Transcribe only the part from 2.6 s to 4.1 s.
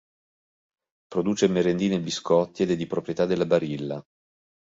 ed è di proprietà della Barilla.